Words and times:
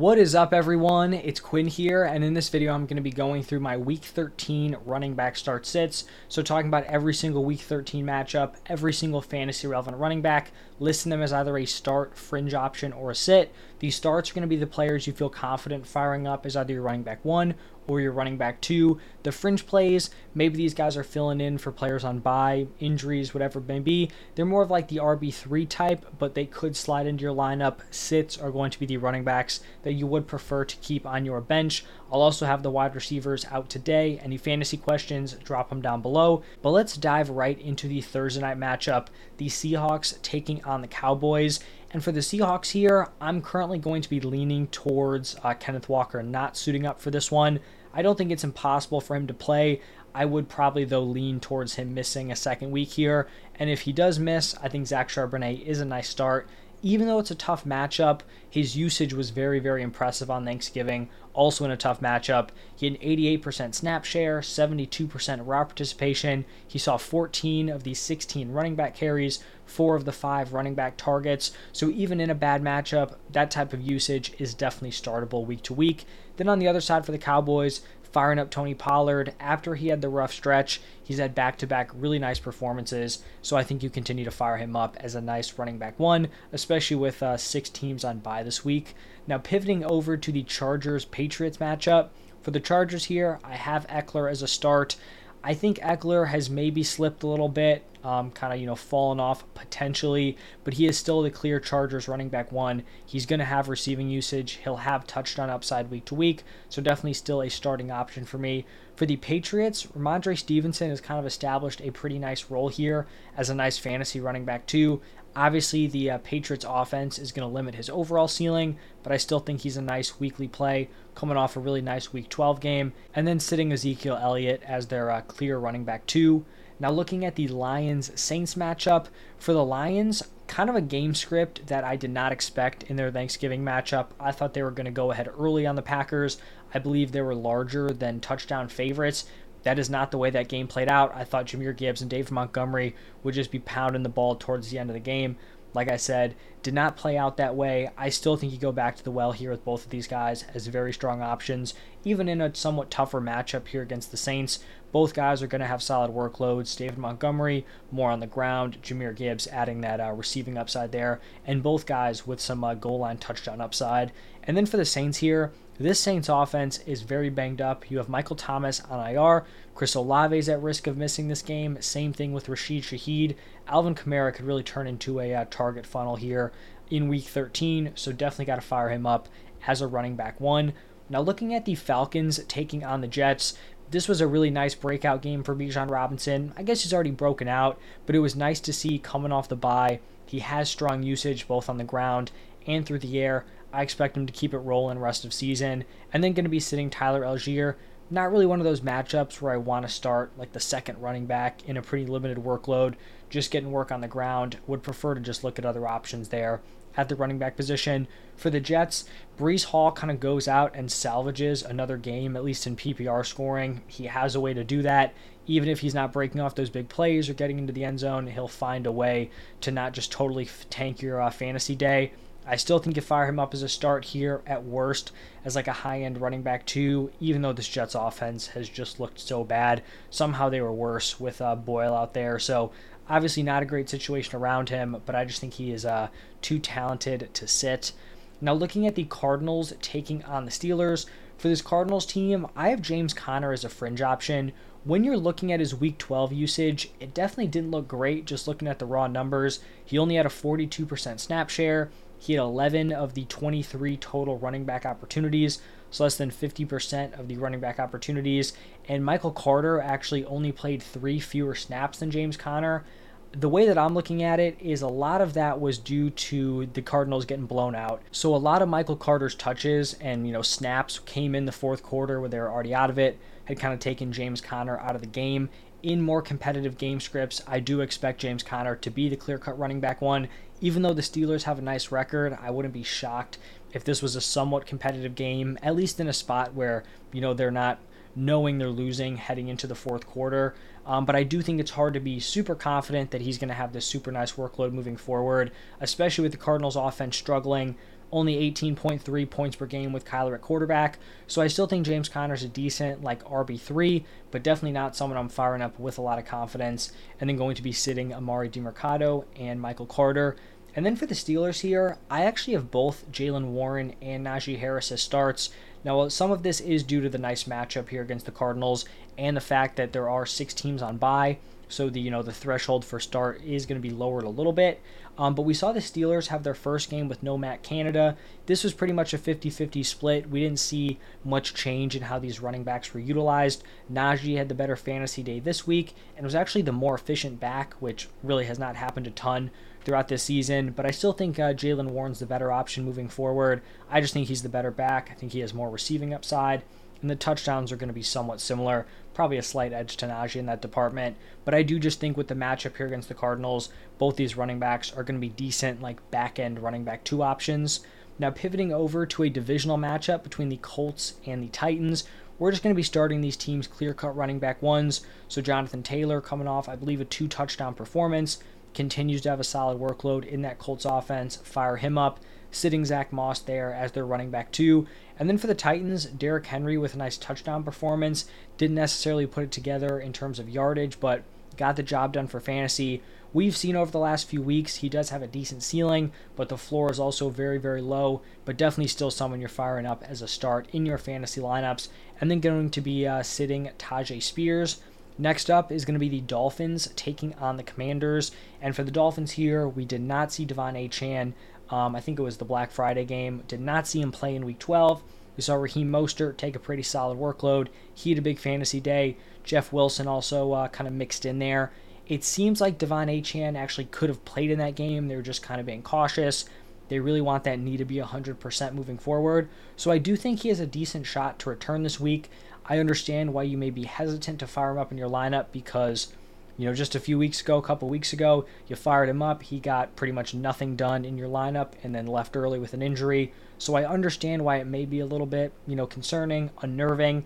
What 0.00 0.16
is 0.16 0.34
up, 0.34 0.54
everyone? 0.54 1.12
It's 1.12 1.40
Quinn 1.40 1.66
here, 1.66 2.04
and 2.04 2.24
in 2.24 2.32
this 2.32 2.48
video, 2.48 2.72
I'm 2.72 2.86
going 2.86 2.96
to 2.96 3.02
be 3.02 3.10
going 3.10 3.42
through 3.42 3.60
my 3.60 3.76
Week 3.76 4.02
13 4.02 4.78
running 4.86 5.12
back 5.12 5.36
start 5.36 5.66
sits. 5.66 6.06
So, 6.26 6.42
talking 6.42 6.68
about 6.68 6.84
every 6.84 7.12
single 7.12 7.44
Week 7.44 7.60
13 7.60 8.06
matchup, 8.06 8.54
every 8.64 8.94
single 8.94 9.20
fantasy 9.20 9.66
relevant 9.66 9.98
running 9.98 10.22
back, 10.22 10.52
listing 10.78 11.10
them 11.10 11.20
as 11.20 11.34
either 11.34 11.58
a 11.58 11.66
start, 11.66 12.16
fringe 12.16 12.54
option, 12.54 12.94
or 12.94 13.10
a 13.10 13.14
sit. 13.14 13.52
These 13.80 13.94
starts 13.94 14.30
are 14.30 14.34
going 14.34 14.40
to 14.40 14.48
be 14.48 14.56
the 14.56 14.66
players 14.66 15.06
you 15.06 15.12
feel 15.12 15.28
confident 15.28 15.86
firing 15.86 16.26
up 16.26 16.46
as 16.46 16.56
either 16.56 16.72
your 16.72 16.82
running 16.82 17.02
back 17.02 17.22
one 17.22 17.54
or 17.90 18.00
your 18.00 18.12
running 18.12 18.36
back 18.36 18.60
two. 18.60 18.98
The 19.24 19.32
fringe 19.32 19.66
plays, 19.66 20.10
maybe 20.34 20.56
these 20.56 20.74
guys 20.74 20.96
are 20.96 21.02
filling 21.02 21.40
in 21.40 21.58
for 21.58 21.72
players 21.72 22.04
on 22.04 22.20
bye, 22.20 22.68
injuries, 22.78 23.34
whatever 23.34 23.58
it 23.58 23.68
may 23.68 23.80
be. 23.80 24.10
They're 24.34 24.46
more 24.46 24.62
of 24.62 24.70
like 24.70 24.88
the 24.88 24.96
RB3 24.96 25.68
type, 25.68 26.06
but 26.18 26.34
they 26.34 26.46
could 26.46 26.76
slide 26.76 27.06
into 27.06 27.22
your 27.22 27.34
lineup. 27.34 27.80
Sits 27.90 28.38
are 28.38 28.50
going 28.50 28.70
to 28.70 28.78
be 28.78 28.86
the 28.86 28.96
running 28.96 29.24
backs 29.24 29.60
that 29.82 29.92
you 29.94 30.06
would 30.06 30.26
prefer 30.26 30.64
to 30.64 30.76
keep 30.76 31.04
on 31.04 31.24
your 31.24 31.40
bench. 31.40 31.84
I'll 32.12 32.22
also 32.22 32.46
have 32.46 32.62
the 32.62 32.70
wide 32.70 32.94
receivers 32.94 33.44
out 33.50 33.68
today. 33.68 34.20
Any 34.22 34.36
fantasy 34.36 34.76
questions, 34.76 35.34
drop 35.34 35.68
them 35.68 35.82
down 35.82 36.00
below. 36.00 36.42
But 36.62 36.70
let's 36.70 36.96
dive 36.96 37.28
right 37.30 37.60
into 37.60 37.88
the 37.88 38.00
Thursday 38.00 38.40
night 38.40 38.58
matchup. 38.58 39.08
The 39.36 39.46
Seahawks 39.46 40.20
taking 40.22 40.64
on 40.64 40.80
the 40.80 40.88
Cowboys. 40.88 41.60
And 41.92 42.04
for 42.04 42.12
the 42.12 42.20
Seahawks 42.20 42.70
here, 42.70 43.08
I'm 43.20 43.42
currently 43.42 43.78
going 43.78 44.02
to 44.02 44.10
be 44.10 44.20
leaning 44.20 44.68
towards 44.68 45.36
uh, 45.42 45.54
Kenneth 45.54 45.88
Walker 45.88 46.22
not 46.22 46.56
suiting 46.56 46.86
up 46.86 47.00
for 47.00 47.10
this 47.10 47.30
one. 47.30 47.60
I 47.92 48.02
don't 48.02 48.16
think 48.16 48.30
it's 48.30 48.44
impossible 48.44 49.00
for 49.00 49.16
him 49.16 49.26
to 49.26 49.34
play. 49.34 49.80
I 50.14 50.24
would 50.24 50.48
probably, 50.48 50.84
though, 50.84 51.02
lean 51.02 51.40
towards 51.40 51.74
him 51.74 51.94
missing 51.94 52.30
a 52.30 52.36
second 52.36 52.70
week 52.70 52.90
here. 52.90 53.28
And 53.56 53.70
if 53.70 53.82
he 53.82 53.92
does 53.92 54.18
miss, 54.18 54.56
I 54.62 54.68
think 54.68 54.86
Zach 54.86 55.08
Charbonnet 55.08 55.64
is 55.64 55.80
a 55.80 55.84
nice 55.84 56.08
start 56.08 56.48
even 56.82 57.06
though 57.06 57.18
it's 57.18 57.30
a 57.30 57.34
tough 57.34 57.64
matchup, 57.64 58.20
his 58.48 58.76
usage 58.76 59.12
was 59.12 59.30
very, 59.30 59.60
very 59.60 59.82
impressive 59.82 60.30
on 60.30 60.44
Thanksgiving. 60.44 61.08
Also 61.34 61.64
in 61.64 61.70
a 61.70 61.76
tough 61.76 62.00
matchup, 62.00 62.48
he 62.74 62.86
had 62.86 63.00
an 63.00 63.06
88% 63.40 63.74
snap 63.74 64.04
share, 64.04 64.40
72% 64.40 65.46
route 65.46 65.68
participation. 65.68 66.44
He 66.66 66.78
saw 66.78 66.96
14 66.96 67.68
of 67.68 67.84
the 67.84 67.94
16 67.94 68.50
running 68.50 68.74
back 68.74 68.94
carries, 68.94 69.42
four 69.66 69.94
of 69.94 70.04
the 70.04 70.12
five 70.12 70.52
running 70.52 70.74
back 70.74 70.96
targets. 70.96 71.52
So 71.72 71.90
even 71.90 72.20
in 72.20 72.30
a 72.30 72.34
bad 72.34 72.62
matchup, 72.62 73.16
that 73.30 73.50
type 73.50 73.72
of 73.72 73.80
usage 73.80 74.32
is 74.38 74.54
definitely 74.54 74.90
startable 74.90 75.46
week 75.46 75.62
to 75.64 75.74
week. 75.74 76.04
Then 76.36 76.48
on 76.48 76.58
the 76.58 76.68
other 76.68 76.80
side 76.80 77.04
for 77.04 77.12
the 77.12 77.18
Cowboys, 77.18 77.82
firing 78.12 78.38
up 78.38 78.50
Tony 78.50 78.74
Pollard 78.74 79.34
after 79.38 79.74
he 79.74 79.88
had 79.88 80.00
the 80.00 80.08
rough 80.08 80.32
stretch. 80.32 80.80
He's 81.02 81.18
had 81.18 81.34
back 81.34 81.58
to 81.58 81.66
back 81.66 81.90
really 81.94 82.18
nice 82.18 82.38
performances, 82.38 83.22
so 83.42 83.56
I 83.56 83.62
think 83.62 83.82
you 83.82 83.90
continue 83.90 84.24
to 84.24 84.30
fire 84.30 84.56
him 84.56 84.76
up 84.76 84.96
as 85.00 85.14
a 85.14 85.20
nice 85.20 85.58
running 85.58 85.78
back 85.78 85.98
one, 85.98 86.28
especially 86.52 86.96
with 86.96 87.22
uh, 87.22 87.36
six 87.36 87.68
teams 87.68 88.04
on 88.04 88.18
bye 88.18 88.42
this 88.42 88.64
week. 88.64 88.94
Now, 89.26 89.38
pivoting 89.38 89.84
over 89.84 90.16
to 90.16 90.32
the 90.32 90.42
Chargers 90.42 91.04
Patriots 91.04 91.58
matchup. 91.58 92.08
For 92.42 92.50
the 92.50 92.60
Chargers 92.60 93.04
here, 93.04 93.38
I 93.44 93.54
have 93.54 93.86
Ekeler 93.88 94.30
as 94.30 94.42
a 94.42 94.48
start. 94.48 94.96
I 95.44 95.54
think 95.54 95.78
Ekeler 95.78 96.28
has 96.28 96.50
maybe 96.50 96.82
slipped 96.82 97.22
a 97.22 97.26
little 97.26 97.48
bit, 97.48 97.84
um, 98.04 98.30
kind 98.30 98.52
of 98.52 98.60
you 98.60 98.66
know 98.66 98.74
fallen 98.74 99.20
off 99.20 99.44
potentially, 99.54 100.36
but 100.64 100.74
he 100.74 100.86
is 100.86 100.96
still 100.96 101.22
the 101.22 101.30
clear 101.30 101.60
Chargers 101.60 102.08
running 102.08 102.28
back 102.28 102.50
one. 102.52 102.82
He's 103.04 103.26
going 103.26 103.40
to 103.40 103.44
have 103.44 103.68
receiving 103.68 104.08
usage. 104.08 104.60
He'll 104.64 104.76
have 104.76 105.06
touchdown 105.06 105.50
upside 105.50 105.90
week 105.90 106.04
to 106.06 106.14
week, 106.14 106.42
so 106.68 106.82
definitely 106.82 107.14
still 107.14 107.42
a 107.42 107.50
starting 107.50 107.90
option 107.90 108.24
for 108.24 108.38
me. 108.38 108.64
For 108.96 109.06
the 109.06 109.16
Patriots, 109.16 109.86
Rhamondre 109.86 110.36
Stevenson 110.36 110.90
has 110.90 111.00
kind 111.00 111.18
of 111.18 111.26
established 111.26 111.80
a 111.80 111.90
pretty 111.90 112.18
nice 112.18 112.50
role 112.50 112.68
here 112.68 113.06
as 113.36 113.48
a 113.48 113.54
nice 113.54 113.78
fantasy 113.78 114.20
running 114.20 114.44
back 114.44 114.66
too. 114.66 115.00
Obviously, 115.36 115.86
the 115.86 116.10
uh, 116.10 116.18
Patriots 116.18 116.66
offense 116.68 117.18
is 117.18 117.30
going 117.30 117.48
to 117.48 117.54
limit 117.54 117.76
his 117.76 117.88
overall 117.88 118.26
ceiling, 118.26 118.76
but 119.02 119.12
I 119.12 119.16
still 119.16 119.38
think 119.38 119.60
he's 119.60 119.76
a 119.76 119.82
nice 119.82 120.18
weekly 120.18 120.48
play 120.48 120.90
coming 121.14 121.36
off 121.36 121.56
a 121.56 121.60
really 121.60 121.80
nice 121.80 122.12
Week 122.12 122.28
12 122.28 122.60
game, 122.60 122.92
and 123.14 123.28
then 123.28 123.38
sitting 123.38 123.72
Ezekiel 123.72 124.18
Elliott 124.20 124.62
as 124.66 124.88
their 124.88 125.10
uh, 125.10 125.20
clear 125.20 125.58
running 125.58 125.84
back 125.84 126.06
two. 126.06 126.44
Now, 126.80 126.90
looking 126.90 127.24
at 127.24 127.36
the 127.36 127.46
Lions 127.46 128.18
Saints 128.18 128.54
matchup, 128.54 129.06
for 129.38 129.52
the 129.52 129.64
Lions, 129.64 130.22
kind 130.46 130.68
of 130.68 130.74
a 130.74 130.80
game 130.80 131.14
script 131.14 131.66
that 131.66 131.84
I 131.84 131.94
did 131.94 132.10
not 132.10 132.32
expect 132.32 132.84
in 132.84 132.96
their 132.96 133.12
Thanksgiving 133.12 133.62
matchup. 133.62 134.08
I 134.18 134.32
thought 134.32 134.54
they 134.54 134.62
were 134.62 134.70
going 134.70 134.86
to 134.86 134.90
go 134.90 135.12
ahead 135.12 135.28
early 135.38 135.66
on 135.66 135.76
the 135.76 135.82
Packers. 135.82 136.38
I 136.74 136.78
believe 136.78 137.12
they 137.12 137.20
were 137.20 137.34
larger 137.34 137.90
than 137.90 138.18
touchdown 138.20 138.68
favorites, 138.68 139.26
that 139.62 139.78
is 139.78 139.90
not 139.90 140.10
the 140.10 140.18
way 140.18 140.30
that 140.30 140.48
game 140.48 140.66
played 140.66 140.88
out. 140.88 141.14
I 141.14 141.24
thought 141.24 141.46
Jahmyr 141.46 141.76
Gibbs 141.76 142.00
and 142.00 142.10
Dave 142.10 142.30
Montgomery 142.30 142.96
would 143.22 143.34
just 143.34 143.50
be 143.50 143.58
pounding 143.58 144.02
the 144.02 144.08
ball 144.08 144.34
towards 144.34 144.70
the 144.70 144.78
end 144.78 144.90
of 144.90 144.94
the 144.94 145.00
game. 145.00 145.36
Like 145.72 145.90
I 145.90 145.96
said, 145.96 146.34
did 146.62 146.74
not 146.74 146.96
play 146.96 147.16
out 147.16 147.36
that 147.36 147.54
way. 147.54 147.90
I 147.96 148.08
still 148.08 148.36
think 148.36 148.52
you 148.52 148.58
go 148.58 148.72
back 148.72 148.96
to 148.96 149.04
the 149.04 149.10
well 149.10 149.32
here 149.32 149.50
with 149.50 149.64
both 149.64 149.84
of 149.84 149.90
these 149.90 150.06
guys 150.06 150.44
as 150.52 150.66
very 150.66 150.92
strong 150.92 151.22
options, 151.22 151.74
even 152.04 152.28
in 152.28 152.40
a 152.40 152.54
somewhat 152.54 152.90
tougher 152.90 153.20
matchup 153.20 153.68
here 153.68 153.82
against 153.82 154.10
the 154.10 154.16
Saints. 154.16 154.58
Both 154.92 155.14
guys 155.14 155.42
are 155.42 155.46
going 155.46 155.60
to 155.60 155.66
have 155.66 155.82
solid 155.82 156.10
workloads. 156.10 156.76
David 156.76 156.98
Montgomery 156.98 157.64
more 157.92 158.10
on 158.10 158.20
the 158.20 158.26
ground, 158.26 158.78
Jahmyr 158.82 159.14
Gibbs 159.14 159.46
adding 159.46 159.80
that 159.82 160.00
uh, 160.00 160.12
receiving 160.12 160.58
upside 160.58 160.92
there, 160.92 161.20
and 161.46 161.62
both 161.62 161.86
guys 161.86 162.26
with 162.26 162.40
some 162.40 162.64
uh, 162.64 162.74
goal 162.74 162.98
line 162.98 163.18
touchdown 163.18 163.60
upside. 163.60 164.12
And 164.42 164.56
then 164.56 164.66
for 164.66 164.76
the 164.76 164.84
Saints 164.84 165.18
here, 165.18 165.52
this 165.80 165.98
Saints 165.98 166.28
offense 166.28 166.78
is 166.80 167.00
very 167.00 167.30
banged 167.30 167.62
up. 167.62 167.90
You 167.90 167.96
have 167.96 168.08
Michael 168.10 168.36
Thomas 168.36 168.80
on 168.90 169.00
IR. 169.08 169.46
Chris 169.74 169.94
Olave 169.94 170.36
is 170.36 170.50
at 170.50 170.60
risk 170.60 170.86
of 170.86 170.98
missing 170.98 171.28
this 171.28 171.40
game. 171.40 171.78
Same 171.80 172.12
thing 172.12 172.34
with 172.34 172.50
Rashid 172.50 172.82
Shaheed. 172.82 173.34
Alvin 173.66 173.94
Kamara 173.94 174.34
could 174.34 174.44
really 174.44 174.62
turn 174.62 174.86
into 174.86 175.20
a 175.20 175.34
uh, 175.34 175.46
target 175.48 175.86
funnel 175.86 176.16
here 176.16 176.52
in 176.90 177.08
week 177.08 177.24
13, 177.24 177.92
so 177.94 178.12
definitely 178.12 178.44
got 178.44 178.56
to 178.56 178.60
fire 178.60 178.90
him 178.90 179.06
up 179.06 179.26
as 179.66 179.80
a 179.80 179.86
running 179.86 180.16
back 180.16 180.38
one. 180.38 180.74
Now, 181.08 181.22
looking 181.22 181.54
at 181.54 181.64
the 181.64 181.74
Falcons 181.74 182.44
taking 182.46 182.84
on 182.84 183.00
the 183.00 183.08
Jets, 183.08 183.54
this 183.90 184.06
was 184.06 184.20
a 184.20 184.26
really 184.26 184.50
nice 184.50 184.74
breakout 184.74 185.22
game 185.22 185.42
for 185.42 185.56
Bijan 185.56 185.90
Robinson. 185.90 186.52
I 186.58 186.62
guess 186.62 186.82
he's 186.82 186.92
already 186.92 187.10
broken 187.10 187.48
out, 187.48 187.80
but 188.04 188.14
it 188.14 188.20
was 188.20 188.36
nice 188.36 188.60
to 188.60 188.72
see 188.74 188.98
coming 188.98 189.32
off 189.32 189.48
the 189.48 189.56
bye. 189.56 190.00
He 190.26 190.40
has 190.40 190.68
strong 190.68 191.02
usage 191.02 191.48
both 191.48 191.70
on 191.70 191.78
the 191.78 191.84
ground 191.84 192.32
and 192.66 192.84
through 192.84 192.98
the 192.98 193.18
air. 193.18 193.46
I 193.72 193.82
expect 193.82 194.16
him 194.16 194.26
to 194.26 194.32
keep 194.32 194.54
it 194.54 194.58
rolling 194.58 194.98
rest 194.98 195.24
of 195.24 195.32
season. 195.32 195.84
And 196.12 196.22
then 196.22 196.32
going 196.32 196.44
to 196.44 196.50
be 196.50 196.60
sitting 196.60 196.90
Tyler 196.90 197.22
Allgeier. 197.22 197.76
Not 198.10 198.32
really 198.32 198.46
one 198.46 198.58
of 198.58 198.64
those 198.64 198.80
matchups 198.80 199.40
where 199.40 199.52
I 199.52 199.56
want 199.56 199.86
to 199.86 199.92
start 199.92 200.32
like 200.36 200.52
the 200.52 200.60
second 200.60 201.00
running 201.00 201.26
back 201.26 201.62
in 201.68 201.76
a 201.76 201.82
pretty 201.82 202.06
limited 202.06 202.38
workload, 202.38 202.94
just 203.28 203.52
getting 203.52 203.70
work 203.70 203.92
on 203.92 204.00
the 204.00 204.08
ground. 204.08 204.58
Would 204.66 204.82
prefer 204.82 205.14
to 205.14 205.20
just 205.20 205.44
look 205.44 205.58
at 205.58 205.64
other 205.64 205.86
options 205.86 206.30
there 206.30 206.60
at 206.96 207.08
the 207.08 207.16
running 207.16 207.38
back 207.38 207.56
position. 207.56 208.08
For 208.36 208.50
the 208.50 208.60
Jets, 208.60 209.04
Breece 209.38 209.66
Hall 209.66 209.92
kind 209.92 210.10
of 210.10 210.20
goes 210.20 210.48
out 210.48 210.74
and 210.74 210.90
salvages 210.90 211.62
another 211.62 211.96
game, 211.96 212.36
at 212.36 212.44
least 212.44 212.66
in 212.66 212.76
PPR 212.76 213.24
scoring. 213.24 213.82
He 213.86 214.06
has 214.06 214.34
a 214.34 214.40
way 214.40 214.54
to 214.54 214.64
do 214.64 214.82
that. 214.82 215.14
Even 215.46 215.68
if 215.68 215.80
he's 215.80 215.94
not 215.94 216.12
breaking 216.12 216.40
off 216.40 216.54
those 216.54 216.70
big 216.70 216.88
plays 216.88 217.28
or 217.28 217.34
getting 217.34 217.58
into 217.58 217.72
the 217.72 217.84
end 217.84 218.00
zone, 218.00 218.26
he'll 218.26 218.48
find 218.48 218.86
a 218.86 218.92
way 218.92 219.30
to 219.60 219.70
not 219.70 219.92
just 219.92 220.12
totally 220.12 220.48
tank 220.68 221.02
your 221.02 221.20
uh, 221.20 221.30
fantasy 221.30 221.74
day. 221.74 222.12
I 222.50 222.56
still 222.56 222.80
think 222.80 222.96
you 222.96 223.02
fire 223.02 223.28
him 223.28 223.38
up 223.38 223.54
as 223.54 223.62
a 223.62 223.68
start 223.68 224.06
here 224.06 224.42
at 224.44 224.64
worst 224.64 225.12
as 225.44 225.54
like 225.54 225.68
a 225.68 225.72
high 225.72 226.02
end 226.02 226.20
running 226.20 226.42
back 226.42 226.66
too, 226.66 227.12
even 227.20 227.42
though 227.42 227.52
this 227.52 227.68
Jets 227.68 227.94
offense 227.94 228.48
has 228.48 228.68
just 228.68 228.98
looked 228.98 229.20
so 229.20 229.44
bad. 229.44 229.84
Somehow 230.10 230.48
they 230.48 230.60
were 230.60 230.72
worse 230.72 231.20
with 231.20 231.40
uh, 231.40 231.54
Boyle 231.54 231.94
out 231.94 232.12
there. 232.12 232.40
So 232.40 232.72
obviously 233.08 233.44
not 233.44 233.62
a 233.62 233.66
great 233.66 233.88
situation 233.88 234.34
around 234.34 234.68
him, 234.68 235.00
but 235.06 235.14
I 235.14 235.24
just 235.24 235.40
think 235.40 235.54
he 235.54 235.70
is 235.70 235.86
uh, 235.86 236.08
too 236.42 236.58
talented 236.58 237.32
to 237.32 237.46
sit. 237.46 237.92
Now 238.40 238.54
looking 238.54 238.84
at 238.84 238.96
the 238.96 239.04
Cardinals 239.04 239.72
taking 239.80 240.24
on 240.24 240.44
the 240.44 240.50
Steelers, 240.50 241.06
for 241.38 241.46
this 241.46 241.62
Cardinals 241.62 242.04
team, 242.04 242.48
I 242.56 242.70
have 242.70 242.82
James 242.82 243.14
Conner 243.14 243.52
as 243.52 243.64
a 243.64 243.68
fringe 243.68 244.02
option. 244.02 244.50
When 244.82 245.04
you're 245.04 245.16
looking 245.16 245.52
at 245.52 245.60
his 245.60 245.74
week 245.74 245.98
12 245.98 246.32
usage, 246.32 246.90
it 246.98 247.14
definitely 247.14 247.46
didn't 247.46 247.70
look 247.70 247.86
great 247.86 248.24
just 248.24 248.48
looking 248.48 248.66
at 248.66 248.80
the 248.80 248.86
raw 248.86 249.06
numbers. 249.06 249.60
He 249.84 249.96
only 249.98 250.16
had 250.16 250.26
a 250.26 250.30
42% 250.30 251.20
snap 251.20 251.48
share. 251.48 251.90
He 252.20 252.34
had 252.34 252.42
11 252.42 252.92
of 252.92 253.14
the 253.14 253.24
23 253.24 253.96
total 253.96 254.38
running 254.38 254.64
back 254.64 254.84
opportunities, 254.84 255.58
so 255.90 256.04
less 256.04 256.18
than 256.18 256.30
50% 256.30 257.18
of 257.18 257.28
the 257.28 257.38
running 257.38 257.60
back 257.60 257.80
opportunities. 257.80 258.52
And 258.86 259.02
Michael 259.02 259.30
Carter 259.32 259.80
actually 259.80 260.26
only 260.26 260.52
played 260.52 260.82
three 260.82 261.18
fewer 261.18 261.54
snaps 261.54 261.98
than 261.98 262.10
James 262.10 262.36
Conner. 262.36 262.84
The 263.32 263.48
way 263.48 263.66
that 263.66 263.78
I'm 263.78 263.94
looking 263.94 264.22
at 264.22 264.38
it 264.38 264.58
is 264.60 264.82
a 264.82 264.88
lot 264.88 265.22
of 265.22 265.32
that 265.32 265.60
was 265.60 265.78
due 265.78 266.10
to 266.10 266.66
the 266.66 266.82
Cardinals 266.82 267.24
getting 267.24 267.46
blown 267.46 267.74
out. 267.74 268.02
So 268.12 268.34
a 268.34 268.36
lot 268.36 268.60
of 268.60 268.68
Michael 268.68 268.96
Carter's 268.96 269.34
touches 269.34 269.94
and 269.94 270.26
you 270.26 270.32
know 270.32 270.42
snaps 270.42 270.98
came 270.98 271.34
in 271.34 271.46
the 271.46 271.52
fourth 271.52 271.82
quarter 271.82 272.20
where 272.20 272.28
they 272.28 272.38
were 272.38 272.50
already 272.50 272.74
out 272.74 272.90
of 272.90 272.98
it, 272.98 273.18
had 273.46 273.58
kind 273.58 273.72
of 273.72 273.80
taken 273.80 274.12
James 274.12 274.42
Conner 274.42 274.78
out 274.78 274.94
of 274.94 275.00
the 275.00 275.06
game 275.06 275.48
in 275.82 276.00
more 276.00 276.22
competitive 276.22 276.78
game 276.78 277.00
scripts, 277.00 277.42
I 277.46 277.60
do 277.60 277.80
expect 277.80 278.20
James 278.20 278.42
Conner 278.42 278.76
to 278.76 278.90
be 278.90 279.08
the 279.08 279.16
clear 279.16 279.38
cut 279.38 279.58
running 279.58 279.80
back 279.80 280.00
one. 280.00 280.28
Even 280.60 280.82
though 280.82 280.92
the 280.92 281.02
Steelers 281.02 281.44
have 281.44 281.58
a 281.58 281.62
nice 281.62 281.90
record, 281.90 282.36
I 282.40 282.50
wouldn't 282.50 282.74
be 282.74 282.82
shocked 282.82 283.38
if 283.72 283.84
this 283.84 284.02
was 284.02 284.16
a 284.16 284.20
somewhat 284.20 284.66
competitive 284.66 285.14
game, 285.14 285.58
at 285.62 285.74
least 285.74 286.00
in 286.00 286.08
a 286.08 286.12
spot 286.12 286.54
where, 286.54 286.84
you 287.12 287.20
know, 287.20 287.32
they're 287.32 287.50
not 287.50 287.78
knowing 288.14 288.58
they're 288.58 288.68
losing 288.68 289.16
heading 289.16 289.48
into 289.48 289.66
the 289.66 289.74
fourth 289.74 290.06
quarter. 290.06 290.54
Um, 290.84 291.04
but 291.04 291.14
I 291.14 291.22
do 291.22 291.42
think 291.42 291.60
it's 291.60 291.70
hard 291.70 291.94
to 291.94 292.00
be 292.00 292.18
super 292.20 292.54
confident 292.54 293.10
that 293.12 293.20
he's 293.20 293.38
going 293.38 293.48
to 293.48 293.54
have 293.54 293.72
this 293.72 293.86
super 293.86 294.10
nice 294.10 294.32
workload 294.32 294.72
moving 294.72 294.96
forward, 294.96 295.52
especially 295.80 296.22
with 296.22 296.32
the 296.32 296.38
Cardinals 296.38 296.76
offense 296.76 297.16
struggling. 297.16 297.76
Only 298.12 298.50
18.3 298.50 299.30
points 299.30 299.56
per 299.56 299.66
game 299.66 299.92
with 299.92 300.04
Kyler 300.04 300.34
at 300.34 300.40
quarterback. 300.40 300.98
So 301.26 301.40
I 301.40 301.46
still 301.46 301.66
think 301.66 301.86
James 301.86 302.08
Conner's 302.08 302.42
a 302.42 302.48
decent 302.48 303.04
like 303.04 303.24
RB3, 303.24 304.04
but 304.30 304.42
definitely 304.42 304.72
not 304.72 304.96
someone 304.96 305.18
I'm 305.18 305.28
firing 305.28 305.62
up 305.62 305.78
with 305.78 305.98
a 305.98 306.02
lot 306.02 306.18
of 306.18 306.24
confidence. 306.24 306.92
And 307.20 307.28
then 307.28 307.36
going 307.36 307.54
to 307.56 307.62
be 307.62 307.72
sitting 307.72 308.10
Emari 308.10 308.50
Demercado 308.50 309.24
and 309.36 309.60
Michael 309.60 309.86
Carter. 309.86 310.36
And 310.74 310.86
then 310.86 310.96
for 310.96 311.06
the 311.06 311.14
Steelers 311.14 311.60
here, 311.60 311.98
I 312.10 312.24
actually 312.24 312.54
have 312.54 312.70
both 312.70 313.10
Jaylen 313.10 313.46
Warren 313.46 313.94
and 314.00 314.26
Najee 314.26 314.58
Harris 314.58 314.92
as 314.92 315.02
starts. 315.02 315.50
Now, 315.84 316.08
some 316.08 316.30
of 316.30 316.42
this 316.42 316.60
is 316.60 316.82
due 316.82 317.00
to 317.00 317.08
the 317.08 317.18
nice 317.18 317.44
matchup 317.44 317.88
here 317.88 318.02
against 318.02 318.26
the 318.26 318.32
Cardinals 318.32 318.84
and 319.16 319.36
the 319.36 319.40
fact 319.40 319.76
that 319.76 319.92
there 319.92 320.08
are 320.08 320.26
six 320.26 320.54
teams 320.54 320.82
on 320.82 320.98
bye 320.98 321.38
so 321.70 321.88
the 321.88 322.00
you 322.00 322.10
know 322.10 322.22
the 322.22 322.32
threshold 322.32 322.84
for 322.84 323.00
start 323.00 323.42
is 323.42 323.66
going 323.66 323.80
to 323.80 323.88
be 323.88 323.94
lowered 323.94 324.24
a 324.24 324.28
little 324.28 324.52
bit. 324.52 324.82
Um, 325.18 325.34
but 325.34 325.42
we 325.42 325.54
saw 325.54 325.72
the 325.72 325.80
Steelers 325.80 326.28
have 326.28 326.44
their 326.44 326.54
first 326.54 326.88
game 326.88 327.08
with 327.08 327.22
no 327.22 327.36
Matt 327.36 327.62
Canada. 327.62 328.16
This 328.46 328.64
was 328.64 328.72
pretty 328.72 328.94
much 328.94 329.12
a 329.12 329.18
50-50 329.18 329.84
split. 329.84 330.30
We 330.30 330.40
didn't 330.40 330.60
see 330.60 330.98
much 331.24 331.52
change 331.52 331.94
in 331.94 332.02
how 332.02 332.18
these 332.18 332.40
running 332.40 332.64
backs 332.64 332.94
were 332.94 333.00
utilized. 333.00 333.62
Najee 333.92 334.38
had 334.38 334.48
the 334.48 334.54
better 334.54 334.76
fantasy 334.76 335.22
day 335.22 335.38
this 335.38 335.66
week 335.66 335.94
and 336.16 336.24
was 336.24 336.34
actually 336.34 336.62
the 336.62 336.72
more 336.72 336.94
efficient 336.94 337.38
back, 337.38 337.74
which 337.80 338.08
really 338.22 338.46
has 338.46 338.58
not 338.58 338.76
happened 338.76 339.06
a 339.06 339.10
ton 339.10 339.50
throughout 339.84 340.08
this 340.08 340.22
season. 340.22 340.70
But 340.70 340.86
I 340.86 340.90
still 340.90 341.12
think 341.12 341.38
uh, 341.38 341.52
Jaylen 341.52 341.90
Warren's 341.90 342.20
the 342.20 342.26
better 342.26 342.50
option 342.50 342.84
moving 342.84 343.08
forward. 343.08 343.60
I 343.90 344.00
just 344.00 344.14
think 344.14 344.28
he's 344.28 344.42
the 344.42 344.48
better 344.48 344.70
back. 344.70 345.10
I 345.10 345.14
think 345.14 345.32
he 345.32 345.40
has 345.40 345.52
more 345.52 345.70
receiving 345.70 346.14
upside 346.14 346.62
and 347.00 347.10
the 347.10 347.16
touchdowns 347.16 347.72
are 347.72 347.76
going 347.76 347.88
to 347.88 347.94
be 347.94 348.02
somewhat 348.02 348.40
similar. 348.40 348.86
Probably 349.14 349.38
a 349.38 349.42
slight 349.42 349.72
edge 349.72 349.96
to 349.98 350.06
Najee 350.06 350.36
in 350.36 350.46
that 350.46 350.62
department. 350.62 351.16
But 351.44 351.54
I 351.54 351.62
do 351.62 351.78
just 351.78 352.00
think 352.00 352.16
with 352.16 352.28
the 352.28 352.34
matchup 352.34 352.76
here 352.76 352.86
against 352.86 353.08
the 353.08 353.14
Cardinals, 353.14 353.68
both 353.98 354.16
these 354.16 354.36
running 354.36 354.58
backs 354.58 354.92
are 354.92 355.02
going 355.02 355.16
to 355.16 355.26
be 355.26 355.28
decent, 355.28 355.82
like 355.82 356.10
back 356.10 356.38
end 356.38 356.60
running 356.60 356.84
back 356.84 357.04
two 357.04 357.22
options. 357.22 357.80
Now, 358.18 358.30
pivoting 358.30 358.72
over 358.72 359.06
to 359.06 359.22
a 359.22 359.30
divisional 359.30 359.78
matchup 359.78 360.22
between 360.22 360.50
the 360.50 360.58
Colts 360.58 361.14
and 361.26 361.42
the 361.42 361.48
Titans, 361.48 362.04
we're 362.38 362.50
just 362.50 362.62
going 362.62 362.74
to 362.74 362.78
be 362.78 362.82
starting 362.82 363.20
these 363.20 363.36
teams 363.36 363.66
clear 363.66 363.94
cut 363.94 364.14
running 364.16 364.38
back 364.38 364.60
ones. 364.62 365.00
So, 365.26 365.40
Jonathan 365.40 365.82
Taylor 365.82 366.20
coming 366.20 366.46
off, 366.46 366.68
I 366.68 366.76
believe, 366.76 367.00
a 367.00 367.06
two 367.06 367.28
touchdown 367.28 367.74
performance, 367.74 368.38
continues 368.74 369.22
to 369.22 369.30
have 369.30 369.40
a 369.40 369.44
solid 369.44 369.78
workload 369.78 370.26
in 370.26 370.42
that 370.42 370.58
Colts 370.58 370.84
offense. 370.84 371.36
Fire 371.36 371.76
him 371.76 371.98
up 371.98 372.20
sitting 372.50 372.84
Zach 372.84 373.12
Moss 373.12 373.40
there 373.40 373.72
as 373.72 373.92
their 373.92 374.06
running 374.06 374.30
back 374.30 374.52
too. 374.52 374.86
And 375.18 375.28
then 375.28 375.38
for 375.38 375.46
the 375.46 375.54
Titans, 375.54 376.06
Derrick 376.06 376.46
Henry 376.46 376.76
with 376.76 376.94
a 376.94 376.98
nice 376.98 377.16
touchdown 377.16 377.62
performance. 377.62 378.26
Didn't 378.58 378.76
necessarily 378.76 379.26
put 379.26 379.44
it 379.44 379.52
together 379.52 380.00
in 380.00 380.12
terms 380.12 380.38
of 380.38 380.48
yardage, 380.48 380.98
but 381.00 381.22
got 381.56 381.76
the 381.76 381.82
job 381.82 382.12
done 382.12 382.26
for 382.26 382.40
fantasy. 382.40 383.02
We've 383.32 383.56
seen 383.56 383.76
over 383.76 383.92
the 383.92 383.98
last 383.98 384.28
few 384.28 384.42
weeks 384.42 384.76
he 384.76 384.88
does 384.88 385.10
have 385.10 385.22
a 385.22 385.28
decent 385.28 385.62
ceiling, 385.62 386.10
but 386.34 386.48
the 386.48 386.58
floor 386.58 386.90
is 386.90 386.98
also 386.98 387.28
very, 387.28 387.58
very 387.58 387.80
low. 387.80 388.22
But 388.44 388.56
definitely 388.56 388.88
still 388.88 389.10
someone 389.10 389.40
you're 389.40 389.48
firing 389.48 389.86
up 389.86 390.02
as 390.08 390.20
a 390.20 390.28
start 390.28 390.66
in 390.72 390.84
your 390.84 390.98
fantasy 390.98 391.40
lineups. 391.40 391.88
And 392.20 392.30
then 392.30 392.40
going 392.40 392.70
to 392.70 392.80
be 392.80 393.06
uh, 393.06 393.22
sitting 393.22 393.70
Tyjae 393.78 394.22
Spears. 394.22 394.80
Next 395.20 395.50
up 395.50 395.70
is 395.70 395.84
going 395.84 395.94
to 395.94 396.00
be 396.00 396.08
the 396.08 396.20
Dolphins 396.20 396.88
taking 396.96 397.34
on 397.34 397.56
the 397.56 397.62
Commanders. 397.62 398.32
And 398.60 398.74
for 398.74 398.82
the 398.82 398.90
Dolphins 398.90 399.32
here, 399.32 399.68
we 399.68 399.84
did 399.84 400.00
not 400.00 400.32
see 400.32 400.46
De'Von 400.46 400.74
Achane 400.74 401.34
um, 401.70 401.94
I 401.94 402.00
think 402.00 402.18
it 402.18 402.22
was 402.22 402.36
the 402.36 402.44
Black 402.44 402.70
Friday 402.70 403.04
game. 403.04 403.44
Did 403.46 403.60
not 403.60 403.86
see 403.86 404.00
him 404.00 404.12
play 404.12 404.34
in 404.34 404.44
week 404.44 404.58
12. 404.58 405.02
We 405.36 405.42
saw 405.42 405.54
Raheem 405.54 405.90
Mostert 405.90 406.36
take 406.36 406.56
a 406.56 406.60
pretty 406.60 406.82
solid 406.82 407.18
workload. 407.18 407.68
He 407.94 408.10
had 408.10 408.18
a 408.18 408.22
big 408.22 408.38
fantasy 408.38 408.80
day. 408.80 409.16
Jeff 409.44 409.72
Wilson 409.72 410.08
also 410.08 410.52
uh, 410.52 410.68
kind 410.68 410.88
of 410.88 410.94
mixed 410.94 411.24
in 411.24 411.38
there. 411.38 411.72
It 412.08 412.24
seems 412.24 412.60
like 412.60 412.78
De'Von 412.78 413.06
Achane 413.06 413.56
actually 413.56 413.84
could 413.86 414.08
have 414.08 414.24
played 414.24 414.50
in 414.50 414.58
that 414.58 414.74
game. 414.74 415.06
They 415.06 415.14
were 415.14 415.22
just 415.22 415.42
kind 415.42 415.60
of 415.60 415.66
being 415.66 415.82
cautious. 415.82 416.44
They 416.88 416.98
really 416.98 417.20
want 417.20 417.44
that 417.44 417.60
knee 417.60 417.76
to 417.76 417.84
be 417.84 417.96
100% 417.96 418.74
moving 418.74 418.98
forward. 418.98 419.48
So 419.76 419.92
I 419.92 419.98
do 419.98 420.16
think 420.16 420.40
he 420.40 420.48
has 420.48 420.58
a 420.58 420.66
decent 420.66 421.06
shot 421.06 421.38
to 421.38 421.50
return 421.50 421.84
this 421.84 422.00
week. 422.00 422.28
I 422.70 422.78
understand 422.78 423.34
why 423.34 423.42
you 423.42 423.58
may 423.58 423.70
be 423.70 423.82
hesitant 423.82 424.38
to 424.38 424.46
fire 424.46 424.70
him 424.70 424.78
up 424.78 424.92
in 424.92 424.96
your 424.96 425.10
lineup 425.10 425.46
because 425.50 426.12
you 426.56 426.66
know, 426.66 426.74
just 426.74 426.94
a 426.94 427.00
few 427.00 427.18
weeks 427.18 427.40
ago, 427.40 427.56
a 427.56 427.62
couple 427.62 427.88
weeks 427.88 428.12
ago, 428.12 428.44
you 428.68 428.76
fired 428.76 429.08
him 429.08 429.22
up. 429.22 429.42
He 429.42 429.58
got 429.58 429.96
pretty 429.96 430.12
much 430.12 430.34
nothing 430.34 430.76
done 430.76 431.04
in 431.04 431.16
your 431.16 431.28
lineup 431.28 431.72
and 431.82 431.94
then 431.94 432.06
left 432.06 432.36
early 432.36 432.58
with 432.58 432.74
an 432.74 432.82
injury. 432.82 433.32
So 433.58 433.74
I 433.74 433.86
understand 433.86 434.44
why 434.44 434.58
it 434.58 434.66
may 434.66 434.84
be 434.84 435.00
a 435.00 435.06
little 435.06 435.26
bit, 435.26 435.52
you 435.66 435.74
know, 435.74 435.86
concerning, 435.86 436.50
unnerving. 436.60 437.24